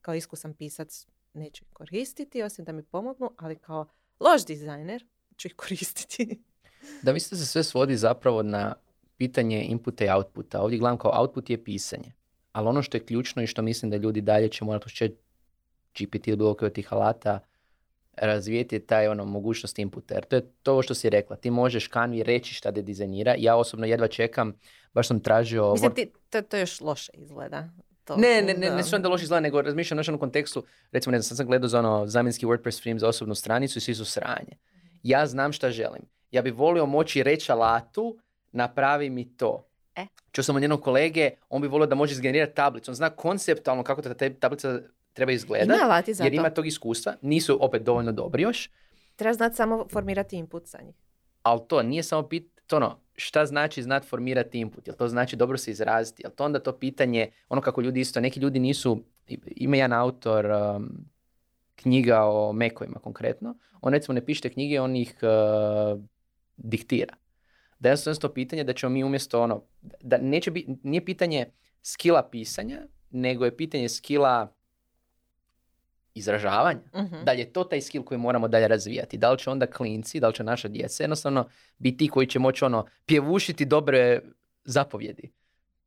[0.00, 3.86] Kao iskusan pisac neću ih koristiti, osim da mi pomognu, ali kao
[4.20, 6.42] loš dizajner ću ih koristiti.
[7.02, 8.74] Da mislite se sve svodi zapravo na
[9.16, 10.60] pitanje inputa i outputa.
[10.60, 12.12] Ovdje gledam kao output je pisanje.
[12.52, 15.10] Ali ono što je ključno i što mislim da ljudi dalje će morati uz
[15.98, 17.40] GPT ili bilo koji od tih alata
[18.20, 20.14] razvijeti je taj ono mogućnost inputa.
[20.14, 21.36] Jer to je to što si rekla.
[21.36, 23.34] Ti možeš kanvi reći šta da dizajnira.
[23.38, 24.52] Ja osobno jedva čekam,
[24.94, 25.72] baš sam tražio...
[25.72, 27.68] Mislim, ti, to, to još loše izgleda.
[28.04, 31.12] To, ne, ne, ne, ne su da loše izgleda, nego razmišljam na u kontekstu, recimo,
[31.12, 34.04] ne znam, sam gledao za ono zamjenski WordPress frame za osobnu stranicu i svi su
[34.04, 34.56] sranje.
[35.02, 36.02] Ja znam šta želim.
[36.30, 38.18] Ja bi volio moći reći alatu,
[38.52, 39.68] napravi mi to.
[39.96, 40.06] E.
[40.32, 42.90] Čuo sam od jednog kolege, on bi volio da može izgenerirati tablicu.
[42.90, 44.80] On zna konceptualno kako ta tablica
[45.18, 46.14] treba izgledati.
[46.24, 47.14] Jer ima tog iskustva.
[47.22, 48.70] Nisu opet dovoljno dobri još.
[49.16, 50.94] Treba znati samo formirati input za njih.
[51.42, 54.86] Ali to nije samo pit, to ono, šta znači znati formirati input?
[54.86, 56.22] Jel to znači dobro se izraziti?
[56.22, 59.02] Jel to onda to pitanje, ono kako ljudi isto, neki ljudi nisu,
[59.46, 61.04] ima jedan autor um,
[61.76, 66.00] knjiga o mekovima konkretno, on recimo ne piše knjige, on ih uh,
[66.56, 67.14] diktira.
[67.78, 69.62] Da je to pitanje da ćemo mi umjesto ono,
[70.00, 71.46] da neće biti, nije pitanje
[71.82, 74.57] skila pisanja, nego je pitanje skila
[76.18, 76.80] izražavanja.
[76.92, 79.18] uh Da li je to taj skill koji moramo dalje razvijati?
[79.18, 82.38] Da li će onda klinci, da li će naša djeca jednostavno biti ti koji će
[82.38, 84.20] moći ono pjevušiti dobre
[84.64, 85.30] zapovjedi?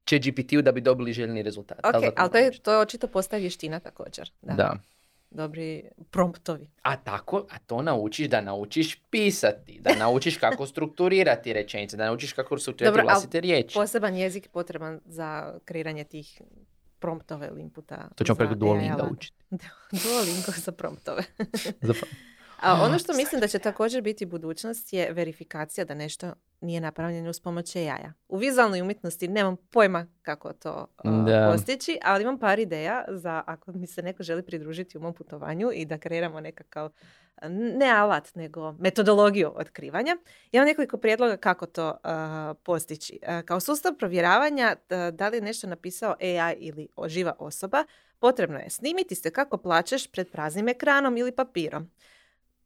[0.05, 1.79] će GPT-u da bi dobili željeni rezultat.
[1.79, 4.31] Ok, ali to je, to je očito postaje vještina također.
[4.41, 4.53] Da.
[4.53, 4.77] da.
[5.29, 6.69] Dobri promptovi.
[6.81, 12.33] A tako, a to naučiš da naučiš pisati, da naučiš kako strukturirati rečenice, da naučiš
[12.33, 13.73] kako strukturirati Dobro, vlastite riječi.
[13.73, 16.41] poseban jezik potreban za kreiranje tih
[17.01, 18.07] promptove ili inputa.
[18.15, 19.37] To ćemo preko Duolinga učiti.
[20.03, 21.23] Duolingo za promptove.
[22.61, 27.29] A ono što mislim da će također biti budućnost je verifikacija da nešto nije napravljeno
[27.29, 28.13] uz pomoć jaja.
[28.27, 30.87] U vizualnoj umjetnosti nemam pojma kako to
[31.51, 35.71] postići, ali imam par ideja za ako mi se neko želi pridružiti u mom putovanju
[35.73, 36.91] i da kreiramo nekakav
[37.49, 40.17] ne alat, nego metodologiju otkrivanja.
[40.51, 41.97] Imam nekoliko prijedloga kako to
[42.63, 43.19] postići.
[43.45, 44.75] kao sustav provjeravanja
[45.13, 47.83] da li je nešto napisao AI ili živa osoba,
[48.19, 51.91] potrebno je snimiti se kako plaćeš pred praznim ekranom ili papirom.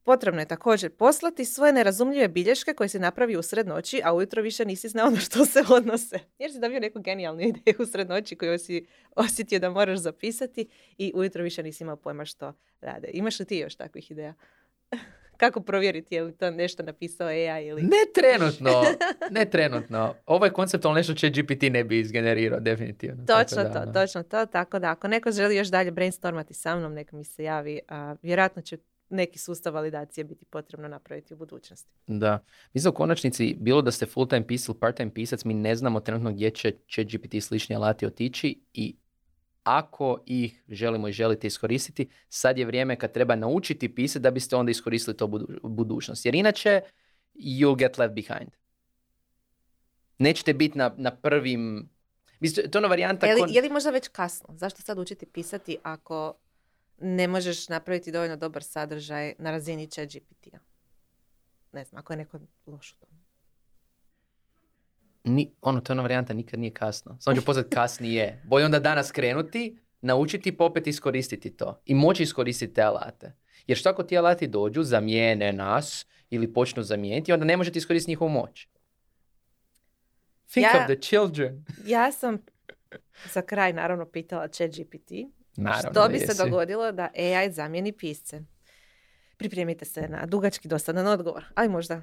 [0.06, 4.42] Potrebno je također poslati svoje nerazumljive bilješke koje si napravi u sred noći, a ujutro
[4.42, 6.18] više nisi znao na što se odnose.
[6.38, 10.68] Jer si dobio neku genijalnu ideju u sred noći koju si osjetio da moraš zapisati
[10.98, 13.08] i ujutro više nisi imao pojma što rade.
[13.12, 14.34] Imaš li ti još takvih ideja?
[15.36, 17.82] Kako provjeriti je li to nešto napisao AI ili...
[17.82, 18.82] Ne trenutno,
[19.38, 20.14] ne trenutno.
[20.26, 23.26] Ovo je konceptualno nešto će GPT ne bi izgenerirao, definitivno.
[23.26, 23.92] Točno to, ono.
[23.92, 24.46] točno to.
[24.46, 27.80] Tako da, ako neko želi još dalje brainstormati sa mnom, neka mi se javi.
[27.88, 28.76] A, vjerojatno će
[29.10, 31.90] neki sustav validacije biti potrebno napraviti u budućnosti.
[32.06, 32.44] Da.
[32.74, 35.76] Mi u konačnici, bilo da ste full time pisac ili part time pisac, mi ne
[35.76, 38.96] znamo trenutno gdje će, će GPT slični alati otići i
[39.62, 44.56] ako ih želimo i želite iskoristiti, sad je vrijeme kad treba naučiti pisati da biste
[44.56, 45.24] onda iskoristili to
[45.62, 46.28] u budućnosti.
[46.28, 46.80] Jer inače,
[47.34, 48.50] you'll get left behind.
[50.18, 51.90] Nećete biti na, na prvim...
[52.54, 53.26] To je ona varijanta...
[53.26, 54.54] Je li, je li možda već kasno?
[54.56, 56.34] Zašto sad učiti pisati ako
[57.00, 60.58] ne možeš napraviti dovoljno dobar sadržaj na razini chat GPT-a.
[61.72, 63.16] Ne znam, ako je neko loš u tome.
[65.24, 67.16] Ni, ono, to je ona varijanta, nikad nije kasno.
[67.20, 68.42] Samo ću poznat kasnije.
[68.44, 71.82] Bolje onda danas krenuti, naučiti, popet iskoristiti to.
[71.84, 73.32] I moći iskoristiti te alate.
[73.66, 78.10] Jer što ako ti alati dođu, zamijene nas ili počnu zamijeniti, onda ne možete iskoristiti
[78.10, 78.68] njihovu moć.
[80.50, 81.64] Think ja, of the children.
[81.86, 82.38] ja sam
[83.32, 85.12] za kraj naravno pitala chat GPT
[85.56, 88.42] Naravno, Što bi se dogodilo da AI zamijeni pisce?
[89.36, 92.02] Pripremite se na dugački dosadan odgovor, ali možda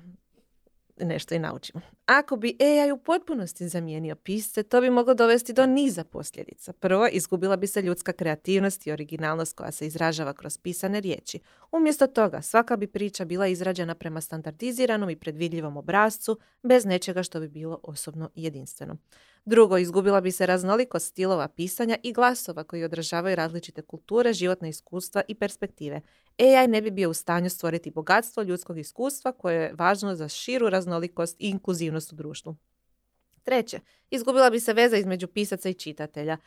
[0.98, 1.82] nešto i naučimo.
[2.06, 6.74] Ako bi AI u potpunosti zamijenio pisce, to bi moglo dovesti do niza posljedica.
[6.74, 11.39] Prvo, izgubila bi se ljudska kreativnost i originalnost koja se izražava kroz pisane riječi.
[11.72, 17.39] Umjesto toga, svaka bi priča bila izrađena prema standardiziranom i predvidljivom obrazcu, bez nečega što
[17.39, 18.98] bi bilo osobno jedinstveno.
[19.45, 25.21] Drugo, izgubila bi se raznolikost stilova pisanja i glasova koji odražavaju različite kulture, životne iskustva
[25.27, 26.01] i perspektive.
[26.39, 30.69] AI ne bi bio u stanju stvoriti bogatstvo ljudskog iskustva koje je važno za širu
[30.69, 32.56] raznolikost i inkluzivnost u društvu.
[33.43, 33.79] Treće,
[34.10, 36.38] izgubila bi se veza između pisaca i čitatelja.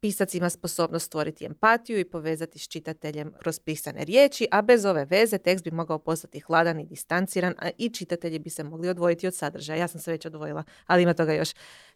[0.00, 5.04] Pisac ima sposobnost stvoriti empatiju i povezati s čitateljem kroz pisane riječi, a bez ove
[5.04, 9.26] veze tekst bi mogao postati hladan i distanciran, a i čitatelji bi se mogli odvojiti
[9.26, 9.80] od sadržaja.
[9.80, 11.50] Ja sam se već odvojila, ali ima toga još.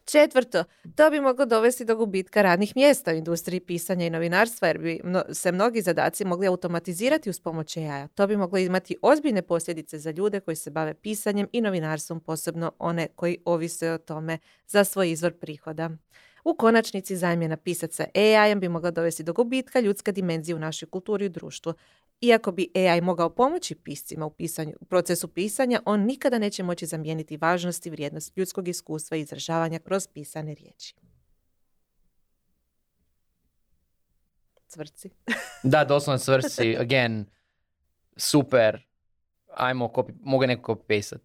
[0.05, 0.63] Četvrto,
[0.95, 5.01] to bi moglo dovesti do gubitka radnih mjesta u industriji pisanja i novinarstva, jer bi
[5.31, 8.07] se mnogi zadaci mogli automatizirati uz pomoć AI-a.
[8.07, 12.71] To bi moglo imati ozbiljne posljedice za ljude koji se bave pisanjem i novinarstvom, posebno
[12.79, 14.37] one koji ovise o tome
[14.67, 15.89] za svoj izvor prihoda.
[16.43, 21.25] U konačnici zamjena pisaca AI bi mogla dovesti do gubitka ljudska dimenzija u našoj kulturi
[21.25, 21.73] i društvu.
[22.21, 26.85] Iako bi AI mogao pomoći piscima u, pisanju, u procesu pisanja, on nikada neće moći
[26.85, 30.95] zamijeniti važnost i vrijednost ljudskog iskustva i izražavanja kroz pisane riječi.
[34.67, 35.09] Cvrci.
[35.63, 36.77] da, doslovno cvrci.
[36.77, 37.25] Again,
[38.17, 38.87] super.
[39.53, 41.17] Ajmo, copy, mogu neko copy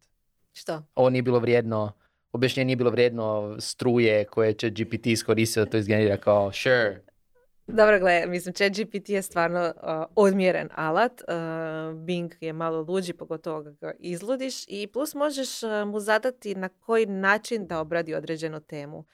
[0.52, 0.82] Što?
[0.94, 1.92] Ovo nije bilo vrijedno
[2.36, 7.00] objašnjenje nije bilo vrijedno struje koje će GPT iskoristiti da to izgenerira kao sure.
[7.66, 9.72] Dobro, gle, mislim, chat GPT je stvarno
[10.16, 11.22] odmjeren alat.
[11.94, 14.64] Bing je malo luđi, pogotovo ga izludiš.
[14.68, 15.48] I plus možeš
[15.86, 19.04] mu zadati na koji način da obradi određenu temu.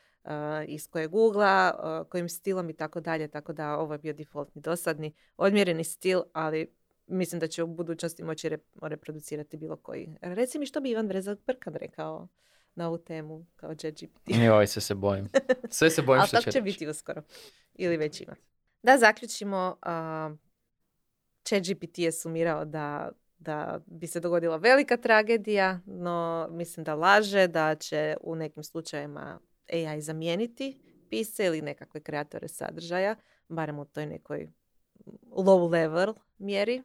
[0.66, 3.28] iz koje googla, kojim stilom i tako dalje.
[3.28, 6.66] Tako da ovo je bio defaultni, dosadni, odmjereni stil, ali
[7.06, 8.50] mislim da će u budućnosti moći
[8.82, 10.16] reproducirati bilo koji.
[10.20, 12.28] Reci mi što bi Ivan Brezak Prkan rekao
[12.74, 14.28] na ovu temu kao ChatGPT.
[14.44, 15.28] Joj, sve se bojim.
[15.70, 17.22] Sve se bojim što će će biti uskoro.
[17.74, 18.36] Ili već ima.
[18.82, 20.38] Da zaključimo, uh,
[21.44, 27.74] ChatGPT je sumirao da, da bi se dogodila velika tragedija, no mislim da laže, da
[27.74, 29.40] će u nekim slučajevima
[29.72, 30.80] AI zamijeniti
[31.10, 33.16] pise ili nekakve kreatore sadržaja,
[33.48, 34.48] barem u toj nekoj
[35.30, 36.82] low level mjeri.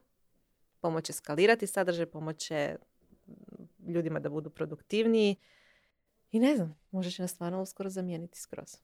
[0.81, 2.75] Pomoće skalirati sadržaj, pomoće
[3.87, 5.35] ljudima da budu produktivniji,
[6.31, 8.75] i ne znam, možda će nas stvarno uskoro zamijeniti skroz.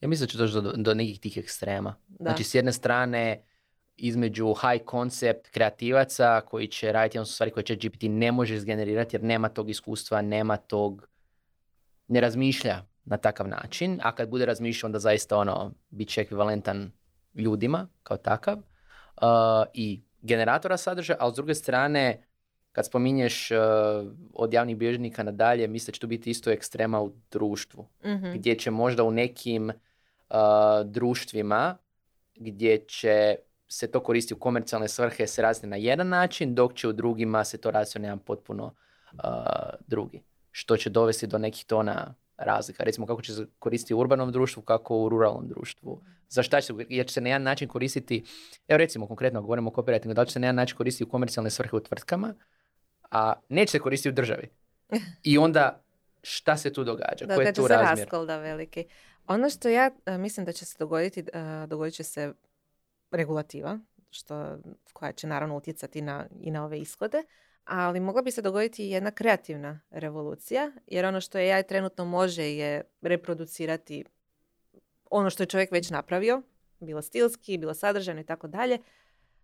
[0.00, 1.96] Ja mislim da će doći do, do nekih tih ekstrema.
[2.20, 3.42] Znači, s jedne strane,
[3.96, 9.16] između high concept kreativaca koji će raditi jedno stvari koje će GPT ne može izgenerirati
[9.16, 11.08] jer nema tog iskustva, nema tog,
[12.08, 16.92] ne razmišlja na takav način, a kad bude razmišljao onda zaista ono, bit će ekvivalentan
[17.34, 18.62] ljudima kao takav uh,
[19.74, 22.26] i generatora sadržaja, ali s druge strane
[22.74, 23.58] kad spominješ uh,
[24.32, 27.86] od javnih bilježnika nadalje, mislim da će tu biti isto ekstrema u društvu.
[28.04, 30.36] mm Gdje će možda u nekim uh,
[30.84, 31.76] društvima
[32.36, 33.36] gdje će
[33.68, 37.44] se to koristi u komercijalne svrhe se razne na jedan način, dok će u drugima
[37.44, 39.20] se to raditi na jedan potpuno uh,
[39.86, 40.22] drugi.
[40.50, 42.84] Što će dovesti do nekih tona razlika.
[42.84, 46.02] Recimo kako će se koristiti u urbanom društvu, kako u ruralnom društvu.
[46.28, 48.24] Za šta će se, jer će se na jedan način koristiti,
[48.68, 51.50] evo recimo konkretno govorimo o copywritingu, da će se na jedan način koristiti u komercijalne
[51.50, 52.34] svrhe u tvrtkama,
[53.14, 54.48] a neće se koristiti u državi.
[55.22, 55.84] I onda
[56.22, 57.26] šta se tu događa?
[57.34, 58.08] Koji je tu se razmjer?
[58.26, 58.84] da veliki.
[59.26, 62.32] Ono što ja e, mislim da će se dogoditi, uh, dogodit će se
[63.10, 63.78] regulativa,
[64.10, 64.58] što,
[64.92, 67.22] koja će naravno utjecati na, i na ove ishode,
[67.64, 72.42] ali mogla bi se dogoditi jedna kreativna revolucija, jer ono što je ja trenutno može
[72.42, 74.04] je reproducirati
[75.10, 76.42] ono što je čovjek već napravio,
[76.80, 78.78] bilo stilski, bilo sadržajno i tako dalje,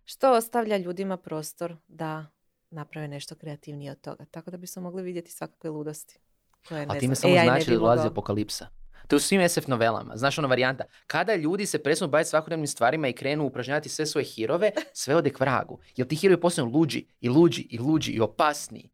[0.05, 2.25] što ostavlja ljudima prostor da
[2.71, 4.25] naprave nešto kreativnije od toga.
[4.25, 6.19] Tako da bi se mogli vidjeti svakakve ludosti.
[6.67, 8.67] Koje, A time samo znači da dolazi apokalipsa.
[9.07, 10.17] To je u svim SF novelama.
[10.17, 10.83] Znaš ono varijanta.
[11.07, 15.29] Kada ljudi se presnu baviti svakodnevnim stvarima i krenu upražnjavati sve svoje hirove, sve ode
[15.29, 15.79] k vragu.
[15.95, 18.89] Jer ti hirovi postanu luđi i luđi i luđi i opasniji.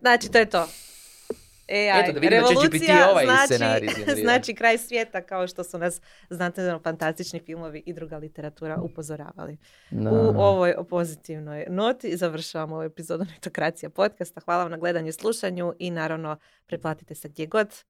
[0.00, 0.68] Znači, to je to.
[1.68, 2.02] AI.
[2.02, 6.00] Eto, da vidimo Revolucija ovaj znači, znači kraj svijeta kao što su nas
[6.30, 9.56] znate fantastični filmovi i druga literatura upozoravali.
[9.90, 10.10] No.
[10.10, 14.40] U ovoj pozitivnoj noti završavamo ovu epizodu Netokracija podcasta.
[14.40, 17.84] Hvala vam na gledanju i slušanju i naravno preplatite se gdje god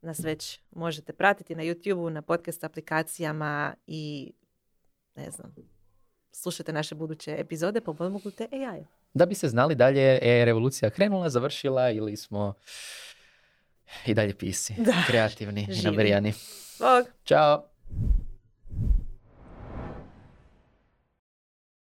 [0.00, 4.32] nas već možete pratiti na YouTube, na podcast aplikacijama i
[5.14, 5.54] ne znam,
[6.32, 7.94] slušajte naše buduće epizode po
[8.36, 8.84] te AI.
[9.14, 12.54] Da bi se znali dalje je revolucija krenula, završila ili smo
[14.06, 14.92] i dalje pisi, da.
[15.06, 15.80] kreativni Živim.
[15.80, 16.32] i nabrijani.
[16.78, 17.06] Bog.
[17.24, 17.68] Ćao.